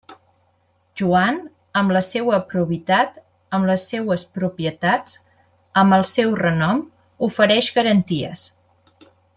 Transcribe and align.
Joan, 1.01 1.35
amb 1.81 1.93
la 1.97 2.01
seua 2.07 2.39
probitat, 2.53 3.19
amb 3.59 3.69
les 3.71 3.85
seues 3.93 4.23
propietats, 4.39 5.21
amb 5.83 5.99
el 6.01 6.07
seu 6.15 6.35
renom, 6.43 6.83
ofereix 7.29 7.73
garanties. 7.79 8.49